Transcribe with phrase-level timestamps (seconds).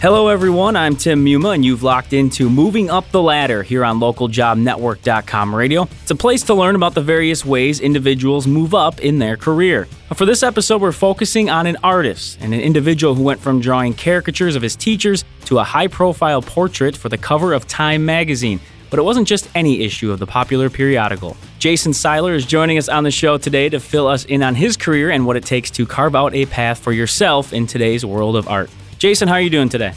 [0.00, 0.76] Hello, everyone.
[0.76, 5.88] I'm Tim Muma, and you've locked into Moving Up the Ladder here on localjobnetwork.com radio.
[6.02, 9.88] It's a place to learn about the various ways individuals move up in their career.
[10.14, 13.92] For this episode, we're focusing on an artist and an individual who went from drawing
[13.92, 18.60] caricatures of his teachers to a high profile portrait for the cover of Time magazine.
[18.90, 21.36] But it wasn't just any issue of the popular periodical.
[21.58, 24.76] Jason Seiler is joining us on the show today to fill us in on his
[24.76, 28.36] career and what it takes to carve out a path for yourself in today's world
[28.36, 28.70] of art.
[28.98, 29.92] Jason, how are you doing today?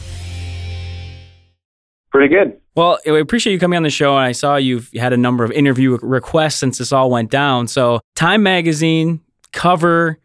[2.10, 2.58] Pretty good.
[2.74, 4.16] Well, we appreciate you coming on the show.
[4.16, 7.66] And I saw you've had a number of interview requests since this all went down.
[7.66, 9.20] So, Time Magazine,
[9.52, 10.18] cover,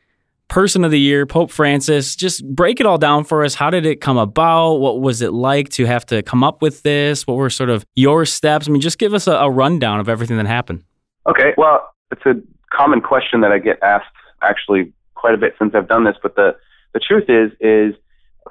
[0.47, 2.15] person of the year, Pope Francis.
[2.15, 3.55] Just break it all down for us.
[3.55, 4.75] How did it come about?
[4.75, 7.25] What was it like to have to come up with this?
[7.25, 8.67] What were sort of your steps?
[8.67, 10.83] I mean, just give us a, a rundown of everything that happened.
[11.27, 11.53] Okay.
[11.57, 12.33] Well, it's a
[12.71, 14.05] common question that I get asked
[14.41, 16.15] actually quite a bit since I've done this.
[16.21, 16.55] But the,
[16.93, 17.95] the truth is, is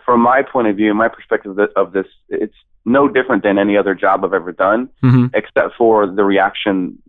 [0.05, 3.95] from my point of view, my perspective of this, it's no different than any other
[3.95, 5.27] job I've ever done, mm-hmm.
[5.35, 7.03] except for the reaction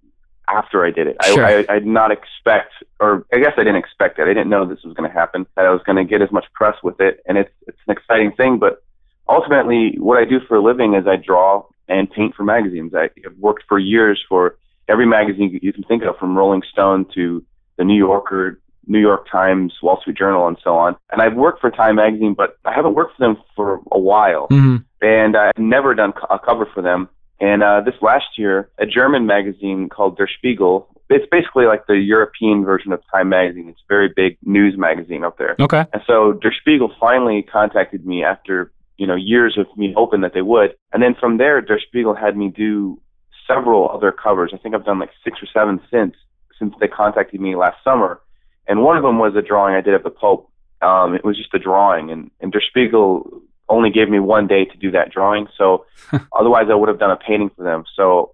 [0.50, 1.18] after I did it.
[1.24, 1.46] Sure.
[1.46, 4.24] I, I, I, did not expect, or I guess I didn't expect it.
[4.24, 6.32] I didn't know this was going to happen, that I was going to get as
[6.32, 7.22] much press with it.
[7.28, 8.58] And it's, it's an exciting thing.
[8.58, 8.84] But
[9.28, 12.94] ultimately, what I do for a living is I draw and paint for magazines.
[12.96, 14.58] I, have worked for years for
[14.88, 17.44] every magazine you can think of, from Rolling Stone to
[17.78, 20.96] the New Yorker New York Times, Wall Street Journal, and so on.
[21.12, 24.48] And I've worked for Time Magazine, but I haven't worked for them for a while.
[24.50, 24.78] Mm-hmm.
[25.02, 27.10] And I've never done a cover for them.
[27.40, 31.98] And uh, this last year, a German magazine called Der Spiegel, it's basically like the
[31.98, 33.70] European version of Time Magazine.
[33.70, 35.56] It's a very big news magazine up there.
[35.60, 35.86] Okay.
[35.94, 40.34] And so Der Spiegel finally contacted me after, you know, years of me hoping that
[40.34, 40.76] they would.
[40.92, 43.00] And then from there, Der Spiegel had me do
[43.46, 44.52] several other covers.
[44.54, 46.16] I think I've done like six or seven since,
[46.60, 48.20] since they contacted me last summer
[48.68, 50.52] and one of them was a drawing I did of the Pope.
[50.82, 54.66] Um, it was just a drawing, and, and Der Spiegel only gave me one day
[54.66, 55.48] to do that drawing.
[55.58, 55.86] So
[56.38, 57.84] otherwise, I would have done a painting for them.
[57.96, 58.32] So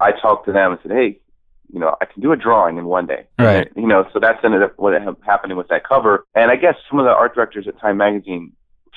[0.00, 1.20] I talked to them and said, "Hey,
[1.72, 3.70] you know, I can do a drawing in one day." Right.
[3.76, 6.26] You know, so that's ended up what ended up happening with that cover.
[6.34, 8.52] And I guess some of the art directors at Time Magazine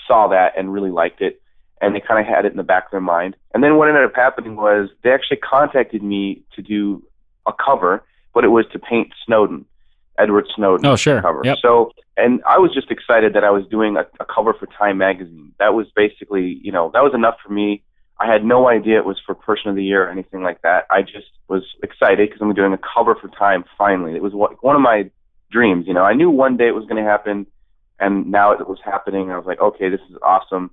[0.08, 1.42] saw that and really liked it,
[1.82, 3.36] and they kind of had it in the back of their mind.
[3.54, 7.04] And then what ended up happening was they actually contacted me to do
[7.48, 8.04] a cover,
[8.34, 9.66] but it was to paint Snowden.
[10.20, 11.22] Edward Snowden oh, sure.
[11.22, 11.42] cover.
[11.44, 11.58] Yep.
[11.62, 14.98] So, and I was just excited that I was doing a, a cover for Time
[14.98, 15.54] magazine.
[15.60, 17.84] That was basically, you know, that was enough for me.
[18.20, 20.86] I had no idea it was for Person of the Year or anything like that.
[20.92, 24.16] I just was excited because I'm doing a cover for Time finally.
[24.16, 25.10] It was one of my
[25.52, 25.86] dreams.
[25.88, 27.48] You know, I knew one day it was going to happen,
[28.00, 29.32] and now it was happening.
[29.32, 30.70] I was like, okay, this is awesome.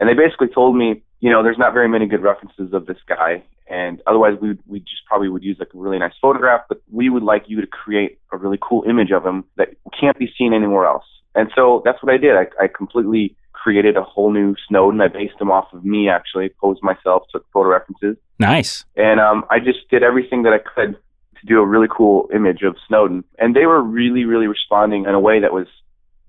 [0.00, 2.98] And they basically told me, you know, there's not very many good references of this
[3.08, 6.80] guy, and otherwise we we just probably would use like a really nice photograph, but
[6.90, 9.68] we would like you to create a really cool image of him that
[9.98, 11.04] can't be seen anywhere else.
[11.34, 12.36] And so that's what I did.
[12.36, 15.00] I, I completely created a whole new Snowden.
[15.00, 18.16] I based him off of me actually, posed myself, took photo references.
[18.38, 18.84] Nice.
[18.96, 20.96] And um, I just did everything that I could
[21.40, 23.24] to do a really cool image of Snowden.
[23.38, 25.66] And they were really, really responding in a way that was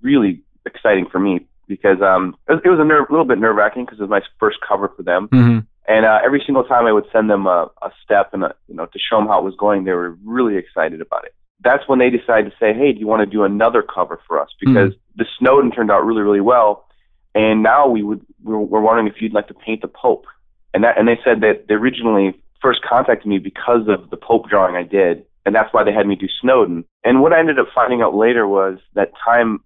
[0.02, 4.00] really exciting for me because um, it was, a ner- little bit nerve wracking because
[4.00, 5.28] it was my first cover for them.
[5.28, 5.58] Mm-hmm.
[5.90, 8.76] And uh, every single time I would send them a, a step and a, you
[8.76, 11.34] know to show them how it was going, they were really excited about it.
[11.64, 14.40] That's when they decided to say, "Hey, do you want to do another cover for
[14.40, 14.72] us?" Mm-hmm.
[14.72, 15.16] Because mm-hmm.
[15.16, 16.86] the Snowden turned out really, really well,
[17.34, 20.26] and now we would we're, we're wondering if you'd like to paint the Pope.
[20.72, 24.48] And that and they said that they originally first contacted me because of the Pope
[24.48, 26.84] drawing I did, and that's why they had me do Snowden.
[27.02, 29.58] And what I ended up finding out later was that Time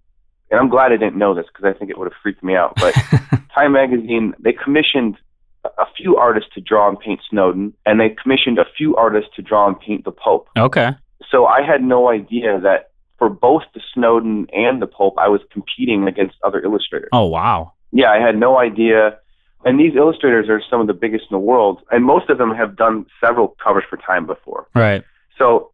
[0.50, 2.54] and I'm glad I didn't know this because I think it would have freaked me
[2.54, 2.76] out.
[2.76, 2.94] But
[3.54, 5.16] Time Magazine, they commissioned
[5.64, 9.42] a few artists to draw and paint Snowden, and they commissioned a few artists to
[9.42, 10.48] draw and paint the Pope.
[10.56, 10.90] Okay.
[11.30, 15.40] So I had no idea that for both the Snowden and the Pope, I was
[15.52, 17.08] competing against other illustrators.
[17.12, 17.72] Oh, wow.
[17.92, 19.18] Yeah, I had no idea.
[19.64, 22.54] And these illustrators are some of the biggest in the world, and most of them
[22.54, 24.68] have done several covers for Time before.
[24.74, 25.02] Right.
[25.38, 25.72] So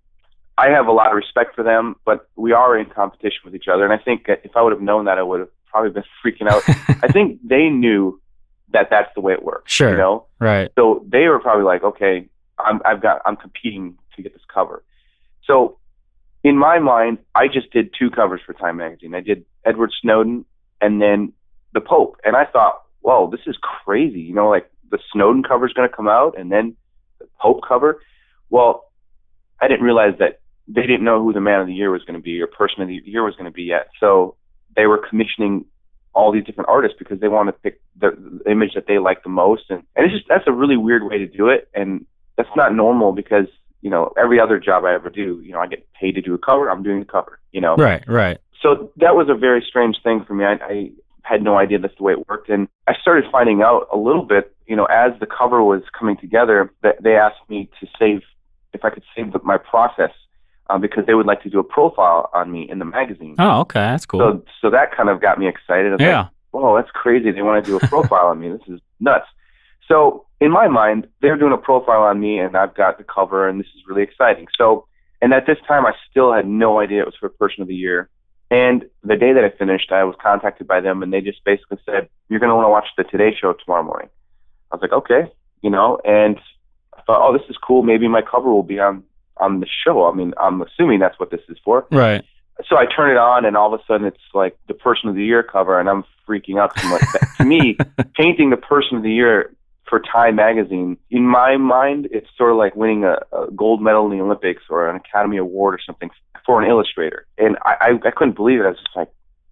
[0.57, 3.67] I have a lot of respect for them, but we are in competition with each
[3.73, 3.85] other.
[3.85, 6.49] And I think if I would have known that, I would have probably been freaking
[6.49, 6.63] out.
[7.03, 8.20] I think they knew
[8.73, 9.73] that that's the way it works.
[9.73, 9.93] Sure.
[9.93, 10.27] You know?
[10.39, 10.71] Right.
[10.79, 12.29] So they were probably like, okay,
[12.59, 14.85] I'm, I've got, I'm competing to get this cover.
[15.45, 15.79] So
[16.45, 19.15] in my mind, I just did two covers for Time Magazine.
[19.15, 20.45] I did Edward Snowden
[20.81, 21.33] and then
[21.75, 22.17] the Pope.
[22.25, 24.21] And I thought, whoa, this is crazy.
[24.21, 26.77] You know, like the Snowden cover is going to come out and then
[27.19, 28.01] the Pope cover.
[28.49, 28.85] Well,
[29.61, 32.19] I didn't realize that they didn't know who the man of the year was going
[32.19, 33.89] to be or person of the year was going to be yet.
[33.99, 34.37] So
[34.77, 35.67] they were commissioning
[36.15, 38.11] all these different artists because they want to pick the,
[38.45, 39.65] the image that they like the most.
[39.71, 41.69] And, and it's just, that's a really weird way to do it.
[41.75, 42.05] And
[42.37, 43.47] that's not normal because,
[43.81, 46.35] you know, every other job I ever do, you know, I get paid to do
[46.35, 46.71] a cover.
[46.71, 47.77] I'm doing the cover, you know?
[47.77, 48.39] Right, right.
[48.63, 50.45] So that was a very strange thing for me.
[50.45, 50.91] I, I
[51.23, 52.49] had no idea that's the way it worked.
[52.49, 56.17] And I started finding out a little bit, you know, as the cover was coming
[56.17, 58.23] together, that they asked me to save,
[58.73, 60.11] if I could save the, my process,
[60.71, 63.35] uh, because they would like to do a profile on me in the magazine.
[63.39, 64.21] Oh, okay, that's cool.
[64.21, 65.99] So, so that kind of got me excited.
[66.01, 66.19] yeah.
[66.23, 67.31] Like, Whoa, that's crazy.
[67.31, 68.49] They want to do a profile on me.
[68.51, 69.27] This is nuts.
[69.87, 73.49] So in my mind, they're doing a profile on me, and I've got the cover,
[73.49, 74.47] and this is really exciting.
[74.57, 74.87] So,
[75.23, 77.75] and at this time, I still had no idea it was for Person of the
[77.75, 78.09] Year.
[78.51, 81.79] And the day that I finished, I was contacted by them, and they just basically
[81.87, 84.09] said, "You're going to want to watch the Today Show tomorrow morning."
[84.73, 85.31] I was like, "Okay,"
[85.63, 86.37] you know, and
[86.97, 87.83] I thought, "Oh, this is cool.
[87.83, 89.05] Maybe my cover will be on
[89.41, 91.87] on the show." I mean, I'm assuming that's what this is for.
[91.91, 92.25] Right.
[92.69, 95.15] So I turn it on, and all of a sudden, it's like the Person of
[95.15, 96.79] the Year cover, and I'm freaking out.
[96.79, 97.03] So like,
[97.39, 97.77] to me,
[98.17, 99.55] painting the Person of the Year
[99.89, 104.11] for Time magazine, in my mind, it's sort of like winning a, a gold medal
[104.11, 106.11] in the Olympics or an Academy Award or something
[106.47, 107.27] for an illustrator.
[107.39, 108.65] And I, I, I couldn't believe it.
[108.65, 109.09] I was just like,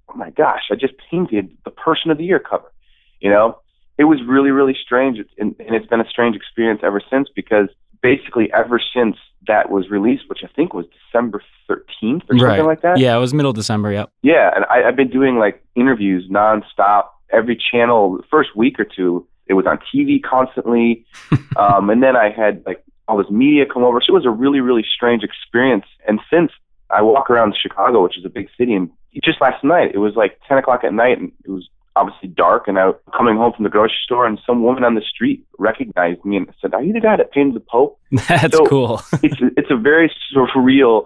[0.09, 2.73] oh my gosh, I just painted the Person of the Year cover.
[3.21, 3.59] You know,
[3.99, 7.69] it was really, really strange, and, and it's been a strange experience ever since because
[8.03, 9.17] basically ever since
[9.47, 12.41] that was released, which I think was December 13th or right.
[12.41, 12.99] something like that.
[12.99, 13.93] Yeah, it was middle December.
[13.93, 14.11] Yep.
[14.23, 18.17] Yeah, and I, I've been doing like interviews nonstop every channel.
[18.19, 21.07] The first week or two, it was on TV constantly,
[21.57, 24.01] um, and then I had like all this media come over.
[24.01, 25.87] So it was a really, really strange experience.
[26.07, 26.53] And since
[26.91, 28.91] I walk around Chicago, which is a big city, and
[29.25, 31.69] just last night it was like 10 o'clock at night, and it was
[31.99, 34.95] obviously dark, and I was coming home from the grocery store, and some woman on
[34.95, 37.99] the street recognized me and said, "Are you the guy that painted the Pope?"
[38.29, 39.03] That's So- cool.
[39.23, 41.05] it's a, it's a very surreal.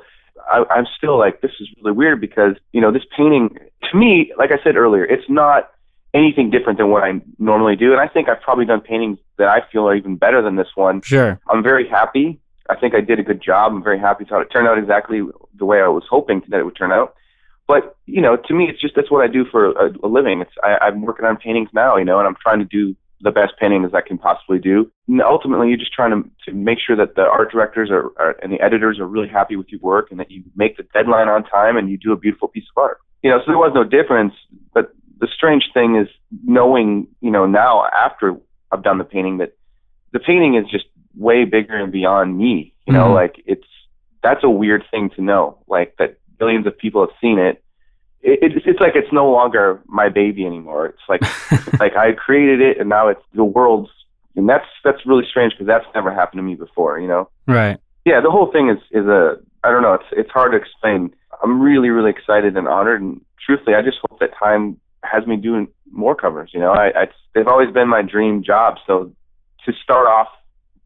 [0.50, 3.56] I, I'm still like, this is really weird because you know this painting
[3.90, 5.70] to me, like I said earlier, it's not
[6.14, 9.48] anything different than what I normally do, and I think I've probably done paintings that
[9.48, 11.00] I feel are even better than this one.
[11.02, 11.40] Sure.
[11.50, 12.38] I'm very happy.
[12.68, 13.72] I think I did a good job.
[13.72, 15.22] I'm very happy how it turned out exactly
[15.58, 17.14] the way I was hoping that it would turn out.
[17.72, 20.42] But you know, to me, it's just that's what I do for a, a living.
[20.42, 23.30] It's I, I'm working on paintings now, you know, and I'm trying to do the
[23.30, 24.90] best painting as I can possibly do.
[25.08, 28.36] And ultimately, you're just trying to to make sure that the art directors are, are
[28.42, 31.28] and the editors are really happy with your work, and that you make the deadline
[31.28, 32.98] on time, and you do a beautiful piece of art.
[33.22, 34.34] You know, so there was no difference.
[34.74, 36.08] But the strange thing is
[36.44, 38.36] knowing, you know, now after
[38.70, 39.56] I've done the painting that
[40.12, 40.84] the painting is just
[41.16, 42.74] way bigger and beyond me.
[42.86, 43.14] You know, Mhm.
[43.14, 43.66] like it's
[44.22, 45.58] that's a weird thing to know.
[45.66, 47.62] Like that billions of people have seen it.
[48.20, 50.86] It, it's it's like it's no longer my baby anymore.
[50.86, 51.22] It's like
[51.80, 53.90] like I created it and now it's the world's,
[54.34, 56.98] and that's that's really strange because that's never happened to me before.
[56.98, 57.30] You know.
[57.46, 57.78] right.
[58.04, 59.94] Yeah, the whole thing is is a I don't know.
[59.94, 61.14] It's it's hard to explain.
[61.42, 65.36] I'm really really excited and honored, and truthfully, I just hope that time has me
[65.36, 66.50] doing more covers.
[66.52, 68.78] You know, I, I they've always been my dream job.
[68.86, 69.12] So
[69.66, 70.28] to start off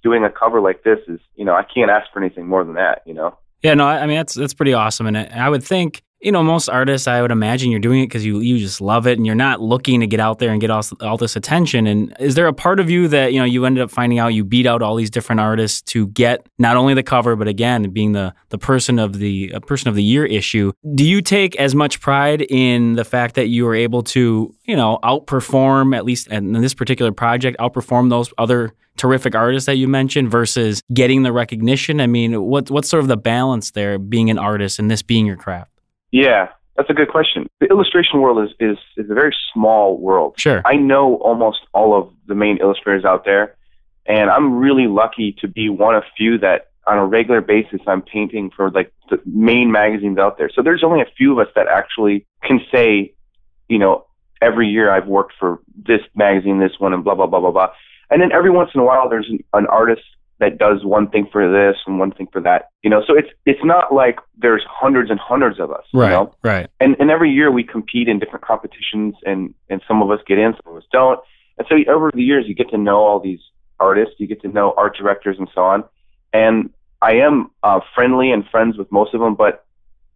[0.02, 2.74] doing a cover like this is, you know, I can't ask for anything more than
[2.74, 3.02] that.
[3.06, 3.38] You know.
[3.66, 6.68] Yeah, no, I mean that's that's pretty awesome, and I would think you know most
[6.68, 9.34] artists, I would imagine you're doing it because you you just love it, and you're
[9.34, 11.88] not looking to get out there and get all all this attention.
[11.88, 14.28] And is there a part of you that you know you ended up finding out
[14.28, 17.90] you beat out all these different artists to get not only the cover, but again
[17.90, 20.70] being the the person of the person of the year issue?
[20.94, 24.76] Do you take as much pride in the fact that you were able to you
[24.76, 29.88] know outperform at least in this particular project, outperform those other terrific artist that you
[29.88, 32.00] mentioned versus getting the recognition?
[32.00, 35.26] I mean, what what's sort of the balance there being an artist and this being
[35.26, 35.70] your craft?
[36.10, 37.46] Yeah, that's a good question.
[37.60, 40.34] The illustration world is is is a very small world.
[40.38, 40.62] Sure.
[40.64, 43.56] I know almost all of the main illustrators out there,
[44.06, 48.02] and I'm really lucky to be one of few that on a regular basis I'm
[48.02, 50.50] painting for like the main magazines out there.
[50.54, 53.12] So there's only a few of us that actually can say,
[53.68, 54.06] you know,
[54.40, 57.68] every year I've worked for this magazine, this one, and blah blah blah blah blah.
[58.10, 60.02] And then every once in a while there's an, an artist
[60.38, 62.68] that does one thing for this and one thing for that.
[62.82, 65.84] You know, so it's it's not like there's hundreds and hundreds of us.
[65.92, 66.10] You Right.
[66.10, 66.34] know?
[66.42, 66.68] Right.
[66.80, 70.38] and and every year we compete in different competitions and and some of us get
[70.38, 71.18] in some of us don't
[71.58, 73.40] and so over the years you get to know all these
[73.80, 75.84] artists you get to know art directors and so on
[76.32, 76.70] and
[77.02, 79.64] i am uh, friendly and friends with most of them but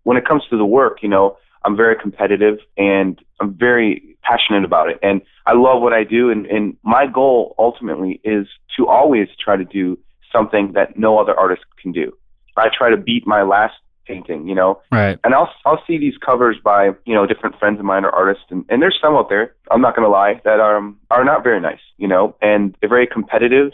[0.05, 4.65] when it comes to the work you know i'm very competitive and i'm very passionate
[4.65, 8.87] about it and i love what i do and and my goal ultimately is to
[8.87, 9.99] always try to do
[10.33, 12.13] something that no other artist can do
[12.57, 13.75] i try to beat my last
[14.07, 15.19] painting you know Right.
[15.23, 18.45] and I'll I'll see these covers by you know different friends of mine or artists,
[18.51, 19.55] and, and there's some out there.
[19.71, 22.89] I'm not gonna lie that are um, are not very nice, you know, and they're
[22.89, 23.71] very competitive,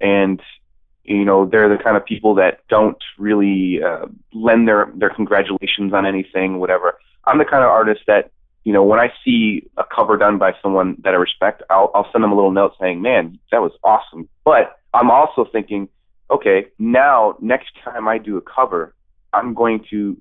[0.00, 0.42] and
[1.04, 5.92] you know they're the kind of people that don't really uh, lend their their congratulations
[5.92, 6.98] on anything, whatever.
[7.28, 8.30] I'm the kind of artist that
[8.64, 12.10] you know when I see a cover done by someone that I respect, I'll I'll
[12.12, 15.88] send them a little note saying, "Man, that was awesome." But I'm also thinking,
[16.30, 18.94] okay, now next time I do a cover,
[19.32, 20.16] I'm going to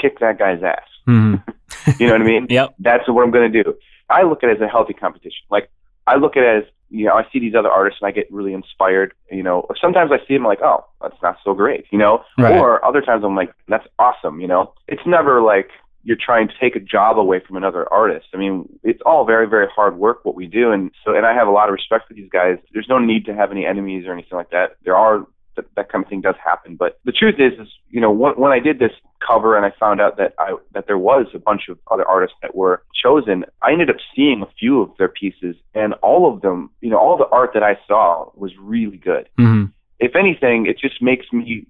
[0.00, 0.88] kick that guy's ass.
[1.06, 1.42] Mhm.
[2.00, 2.46] You know what I mean?
[2.50, 2.74] yep.
[2.80, 3.74] That's what I'm going to do.
[4.10, 5.44] I look at it as a healthy competition.
[5.50, 5.70] Like
[6.06, 8.30] I look at it as you know, I see these other artists and I get
[8.32, 9.12] really inspired.
[9.30, 11.84] You know, sometimes I see them like, oh, that's not so great.
[11.90, 12.56] You know, Right.
[12.56, 14.40] or other times I'm like, that's awesome.
[14.40, 15.68] You know, it's never like
[16.06, 18.26] you're trying to take a job away from another artist.
[18.32, 21.34] I mean, it's all very, very hard work what we do, and so and I
[21.34, 22.58] have a lot of respect for these guys.
[22.72, 24.76] There's no need to have any enemies or anything like that.
[24.84, 28.00] There are that, that kind of thing does happen, but the truth is, is you
[28.00, 28.92] know, when, when I did this
[29.26, 32.36] cover and I found out that I that there was a bunch of other artists
[32.40, 36.40] that were chosen, I ended up seeing a few of their pieces, and all of
[36.40, 39.28] them, you know, all the art that I saw was really good.
[39.36, 39.64] hmm
[39.98, 41.66] If anything, it just makes me.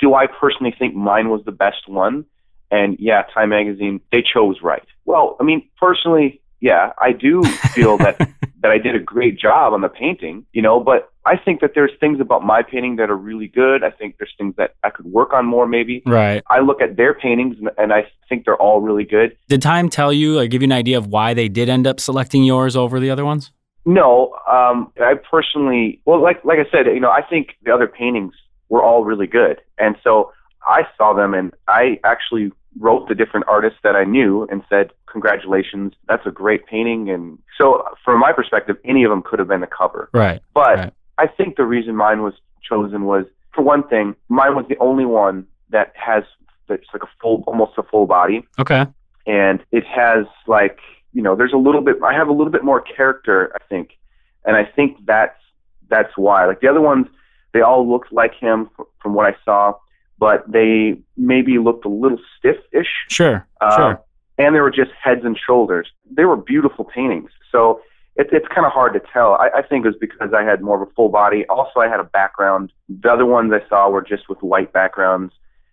[0.00, 2.24] Do I personally think mine was the best one?
[2.70, 4.86] And yeah, Time Magazine, they chose right.
[5.04, 8.18] Well, I mean, personally, yeah, I do feel that
[8.60, 11.72] that I did a great job on the painting, you know, but I think that
[11.74, 13.84] there's things about my painting that are really good.
[13.84, 16.02] I think there's things that I could work on more maybe.
[16.04, 16.42] Right.
[16.48, 19.36] I look at their paintings and, and I think they're all really good.
[19.48, 22.00] Did time tell you or give you an idea of why they did end up
[22.00, 23.52] selecting yours over the other ones?
[23.84, 27.86] No, um, I personally, well, like like I said, you know, I think the other
[27.86, 28.34] paintings
[28.68, 30.30] were all really good, and so
[30.68, 34.90] I saw them, and I actually wrote the different artists that I knew and said,
[35.06, 39.48] "Congratulations, that's a great painting." And so, from my perspective, any of them could have
[39.48, 40.10] been the cover.
[40.12, 40.40] Right.
[40.54, 40.92] But Right.
[41.18, 45.04] I think the reason mine was chosen was, for one thing, mine was the only
[45.06, 46.22] one that has
[46.68, 48.86] that's like a full, almost a full body Okay.
[49.26, 50.78] and it has like
[51.14, 53.96] you know there's a little bit i have a little bit more character i think
[54.44, 55.40] and i think that's
[55.88, 57.06] that's why like the other ones
[57.54, 58.68] they all looked like him
[59.00, 59.72] from what i saw
[60.18, 63.46] but they maybe looked a little stiff-ish Sure.
[63.60, 64.04] uh, sure.
[64.38, 67.80] and they were just heads and shoulders they were beautiful paintings so
[68.16, 70.60] it, it's kind of hard to tell I, I think it was because i had
[70.62, 73.88] more of a full body also i had a background the other ones i saw
[73.88, 75.32] were just with white backgrounds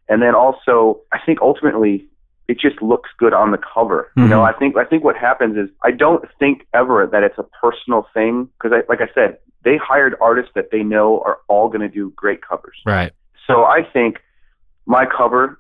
[0.10, 2.08] and then also i think ultimately
[2.48, 4.12] it just looks good on the cover.
[4.16, 4.44] You know.
[4.44, 8.06] I think I think what happens is I don't think ever that it's a personal
[8.14, 11.82] thing because, I, like I said, they hired artists that they know are all going
[11.82, 12.78] to do great covers.
[12.86, 13.14] Right.
[13.48, 14.18] So I think
[14.86, 15.60] my cover,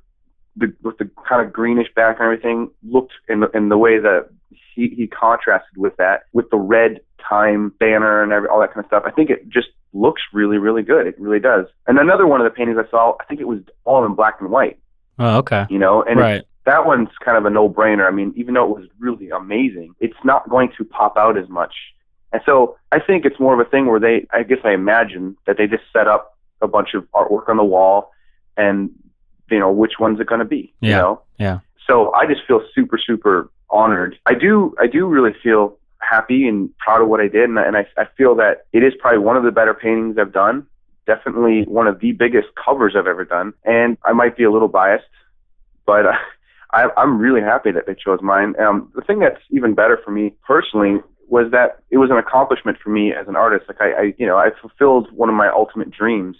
[0.55, 3.99] the, with the kind of greenish background and everything, looked in the, in the way
[3.99, 4.29] that
[4.73, 8.83] he, he contrasted with that, with the red time banner and every, all that kind
[8.83, 9.03] of stuff.
[9.05, 11.07] I think it just looks really, really good.
[11.07, 11.65] It really does.
[11.87, 14.41] And another one of the paintings I saw, I think it was all in black
[14.41, 14.79] and white.
[15.17, 15.65] Oh, okay.
[15.69, 16.43] You know, and right.
[16.65, 18.07] that one's kind of a no-brainer.
[18.07, 21.47] I mean, even though it was really amazing, it's not going to pop out as
[21.49, 21.73] much.
[22.33, 25.37] And so I think it's more of a thing where they, I guess I imagine
[25.47, 28.11] that they just set up a bunch of artwork on the wall
[28.57, 28.91] and,
[29.49, 30.97] you know, which one's it going to be, you Yeah.
[30.97, 31.21] know?
[31.37, 31.59] Yeah.
[31.87, 34.17] So I just feel super, super honored.
[34.25, 37.49] I do, I do really feel happy and proud of what I did.
[37.49, 40.17] And, I- and I, I feel that it is probably one of the better paintings
[40.17, 40.65] I've done.
[41.05, 43.53] Definitely one of the biggest covers I've ever done.
[43.63, 45.05] And I might be a little biased,
[45.85, 46.13] but uh,
[46.71, 48.55] I, I'm really happy that they chose mine.
[48.59, 52.77] Um, the thing that's even better for me personally was that it was an accomplishment
[52.83, 53.65] for me as an artist.
[53.67, 56.37] Like I, I you know, I fulfilled one of my ultimate dreams.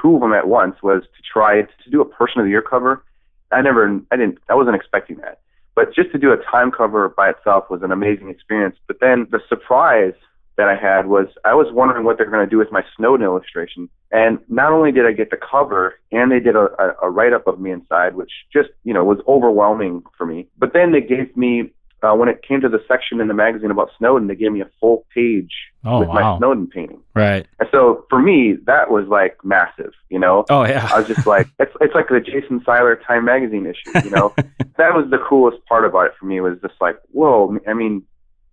[0.00, 2.62] Two of them at once was to try to do a person of the year
[2.62, 3.04] cover.
[3.52, 5.40] I never, I didn't, I wasn't expecting that.
[5.74, 8.76] But just to do a time cover by itself was an amazing experience.
[8.86, 10.14] But then the surprise
[10.56, 13.24] that I had was I was wondering what they're going to do with my Snowden
[13.24, 13.88] illustration.
[14.10, 17.34] And not only did I get the cover, and they did a, a, a write
[17.34, 20.48] up of me inside, which just, you know, was overwhelming for me.
[20.56, 21.72] But then they gave me,
[22.06, 24.60] uh, when it came to the section in the magazine about Snowden, they gave me
[24.60, 25.50] a full page
[25.84, 26.14] Oh, with wow.
[26.32, 27.00] my Snowden painting.
[27.14, 27.46] Right.
[27.60, 30.44] And so for me, that was like massive, you know?
[30.50, 30.88] Oh, yeah.
[30.92, 34.34] I was just like, it's it's like the Jason Seiler Time Magazine issue, you know.
[34.78, 37.56] that was the coolest part about it for me was just like, whoa.
[37.68, 38.02] I mean,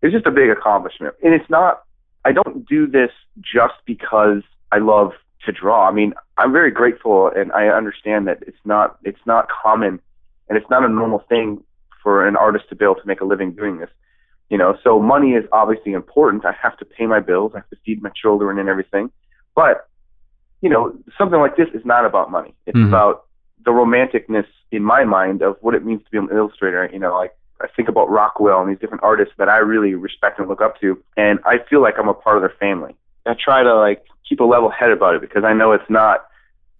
[0.02, 1.84] it's just a big accomplishment, and it's not.
[2.26, 5.12] I don't do this just because I love
[5.46, 5.88] to draw.
[5.90, 10.00] I mean, I'm very grateful, and I understand that it's not it's not common,
[10.50, 11.64] and it's not a normal thing
[12.04, 13.90] for an artist to be able to make a living doing this.
[14.50, 16.46] You know, so money is obviously important.
[16.46, 17.54] I have to pay my bills.
[17.56, 19.10] I have to feed my children and everything.
[19.56, 19.88] But
[20.62, 22.54] you know, something like this is not about money.
[22.66, 22.88] It's Mhm.
[22.88, 23.26] about
[23.66, 26.90] the romanticness in my mind of what it means to be an illustrator.
[26.92, 30.40] You know, like I think about Rockwell and these different artists that I really respect
[30.40, 32.96] and look up to, and I feel like I'm a part of their family.
[33.26, 36.26] I try to like keep a level head about it because I know it's not.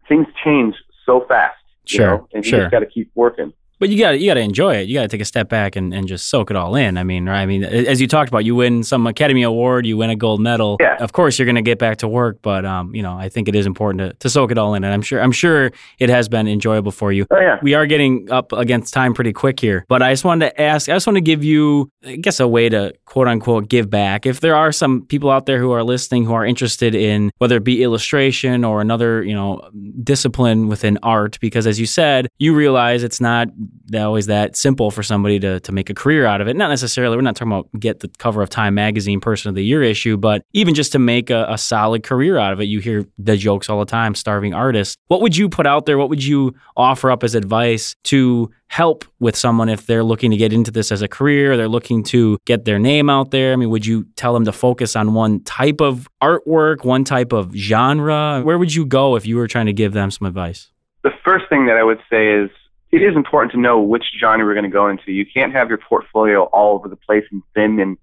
[0.08, 0.76] Things change
[1.06, 1.58] so fast.
[1.90, 2.60] you Sure, know, and you sure.
[2.62, 3.52] just got to keep working.
[3.80, 4.88] But you got to you got to enjoy it.
[4.88, 6.98] You got to take a step back and, and just soak it all in.
[6.98, 7.42] I mean, right?
[7.42, 10.40] I mean, as you talked about, you win some Academy Award, you win a gold
[10.42, 10.78] medal.
[10.80, 10.96] Yeah.
[11.00, 13.50] Of course, you're going to get back to work, but um, you know, I think
[13.50, 16.10] it is important to, to soak it all in, and I'm sure I'm sure it
[16.10, 17.26] has been enjoyable for you.
[17.32, 17.60] Oh yeah.
[17.62, 20.88] We are getting up against time pretty quick here, but I just wanted to ask.
[20.88, 24.26] I just want to give you, I guess, a way to quote unquote give back.
[24.26, 27.58] If there are some people out there who are listening who are interested in whether
[27.58, 29.62] it be illustration or another, you know,
[30.04, 33.48] discipline within art, because as you said, you realize it's not
[33.96, 36.56] always that simple for somebody to, to make a career out of it.
[36.56, 39.64] Not necessarily, we're not talking about get the cover of Time Magazine Person of the
[39.64, 42.66] Year issue, but even just to make a, a solid career out of it.
[42.66, 44.98] You hear the jokes all the time, starving artists.
[45.08, 45.98] What would you put out there?
[45.98, 50.38] What would you offer up as advice to help with someone if they're looking to
[50.38, 53.54] get into this as a career, they're looking to get their name out there?
[53.54, 57.34] I mean, would you tell them to focus on one type of artwork, one type
[57.34, 58.42] of genre?
[58.42, 60.72] Where would you go if you were trying to give them some advice?
[61.04, 62.50] The first thing that I would say is
[62.94, 65.12] it is important to know which genre we're going to go into.
[65.12, 67.98] You can't have your portfolio all over the place and thin and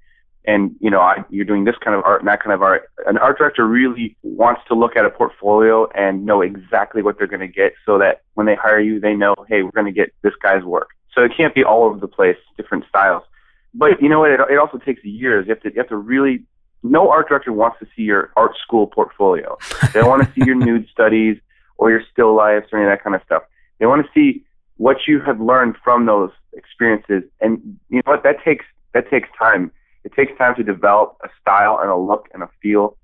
[0.45, 2.91] and you know I, you're doing this kind of art and that kind of art.
[3.07, 7.29] An art director really wants to look at a portfolio and know exactly what they're
[7.29, 9.93] going to get, so that when they hire you, they know, hey, we're going to
[9.93, 10.89] get this guy's work.
[11.15, 13.23] So it can't be all over the place, different styles.
[13.73, 14.33] But you know what?
[14.33, 15.47] It, it also takes years.
[15.47, 16.45] You have to you have to really.
[16.83, 19.57] No art director wants to see your art school portfolio.
[19.93, 21.37] They don't want to see your nude studies
[21.77, 23.43] or your still lifes or any of that kind of stuff.
[23.79, 24.45] They want to see
[24.81, 27.23] what you have learned from those experiences.
[27.43, 28.23] And you know what?
[28.23, 29.71] That takes that takes time.
[30.05, 32.97] It takes time to develop a style and a look and a feel.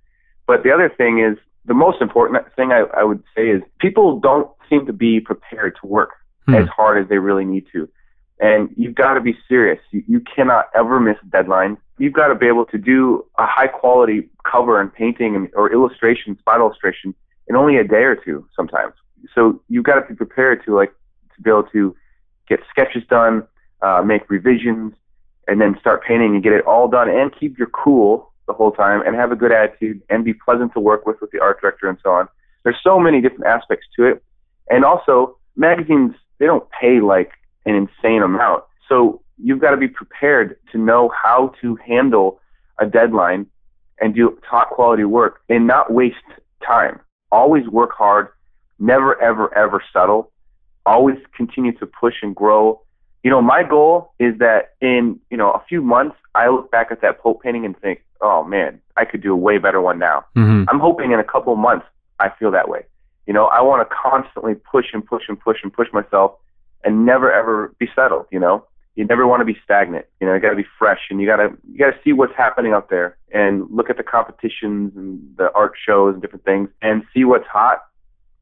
[0.47, 4.19] But the other thing is the most important thing I, I would say is people
[4.19, 6.13] don't seem to be prepared to work
[6.47, 6.55] hmm.
[6.55, 7.87] as hard as they really need to.
[8.41, 9.81] And you've got to be serious.
[9.91, 11.77] You, you cannot ever miss deadlines.
[11.99, 15.71] You've got to be able to do a high quality cover and painting and, or
[15.71, 17.15] illustration, spot illustration
[17.49, 18.95] in only a day or two sometimes.
[19.35, 20.93] So you've got to be prepared to like
[21.37, 21.95] to be able to
[22.49, 23.47] get sketches done,
[23.83, 24.95] uh, make revisions,
[25.49, 28.73] and then start painting and get it all done and keep your cool the whole
[28.73, 31.61] time and have a good attitude and be pleasant to work with with the art
[31.61, 32.29] director and so on.
[32.65, 34.23] There's so many different aspects to it.
[34.71, 37.31] And also, magazines, they don't pay like
[37.65, 38.65] an insane amount.
[38.89, 42.41] So you've got to be prepared to know how to handle
[42.79, 43.47] a deadline
[44.01, 46.17] and do top quality work and not waste
[46.67, 47.01] time.
[47.33, 48.29] Always work hard,
[48.79, 50.31] never, ever, ever settle
[50.87, 52.81] always continue to push and grow.
[53.23, 56.89] You know, my goal is that in, you know, a few months, I look back
[56.91, 59.99] at that Pope painting and think, oh man, I could do a way better one
[59.99, 60.25] now.
[60.37, 60.65] Mm-hmm.
[60.69, 61.87] I'm hoping in a couple of months,
[62.21, 62.87] I feel that way.
[63.27, 66.37] You know, I want to constantly push and push and push and push myself
[66.85, 68.65] and never ever be settled, you know?
[68.95, 70.07] You never want to be stagnant.
[70.21, 72.15] You know, you got to be fresh and you got to you got to see
[72.15, 76.45] what's happening out there and look at the competitions and the art shows and different
[76.47, 77.85] things and see what's hot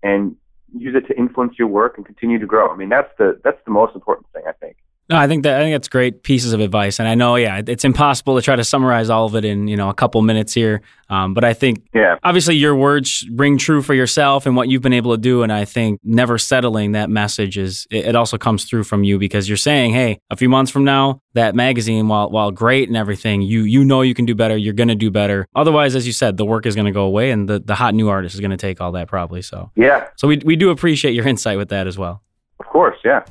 [0.04, 0.36] and
[0.76, 2.70] use it to influence your work and continue to grow.
[2.70, 4.76] I mean, that's the that's the most important thing I think.
[5.10, 7.60] No, I think that I think that's great pieces of advice, and I know, yeah,
[7.66, 10.54] it's impossible to try to summarize all of it in you know a couple minutes
[10.54, 10.80] here.
[11.10, 14.80] Um, but I think, yeah, obviously your words ring true for yourself and what you've
[14.80, 18.38] been able to do, and I think never settling that message is it, it also
[18.38, 22.08] comes through from you because you're saying, hey, a few months from now, that magazine,
[22.08, 24.56] while while great and everything, you you know you can do better.
[24.56, 25.46] You're going to do better.
[25.54, 27.94] Otherwise, as you said, the work is going to go away, and the the hot
[27.94, 29.42] new artist is going to take all that probably.
[29.42, 32.22] So yeah, so we we do appreciate your insight with that as well.
[32.58, 33.22] Of course, yeah.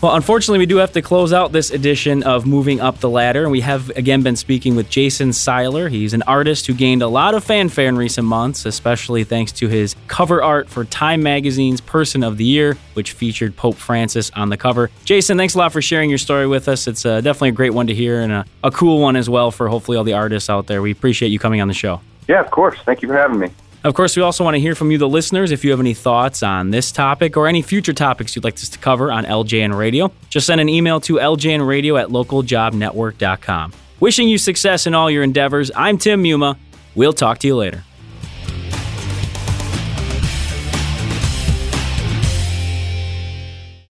[0.00, 3.42] Well, unfortunately, we do have to close out this edition of Moving Up the Ladder,
[3.42, 5.88] and we have again been speaking with Jason Seiler.
[5.88, 9.66] He's an artist who gained a lot of fanfare in recent months, especially thanks to
[9.66, 14.50] his cover art for Time Magazine's Person of the Year, which featured Pope Francis on
[14.50, 14.88] the cover.
[15.04, 16.86] Jason, thanks a lot for sharing your story with us.
[16.86, 19.50] It's uh, definitely a great one to hear and a, a cool one as well
[19.50, 20.80] for hopefully all the artists out there.
[20.80, 22.00] We appreciate you coming on the show.
[22.28, 22.78] Yeah, of course.
[22.84, 23.50] Thank you for having me.
[23.88, 25.50] Of course, we also want to hear from you, the listeners.
[25.50, 28.68] If you have any thoughts on this topic or any future topics you'd like us
[28.68, 33.72] to cover on LJN Radio, just send an email to ljnradio at localjobnetwork.com.
[33.98, 36.58] Wishing you success in all your endeavors, I'm Tim Muma.
[36.94, 37.82] We'll talk to you later.